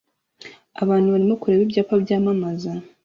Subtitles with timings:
[0.83, 2.71] Abantu barimo kureba ibyapa byamamaza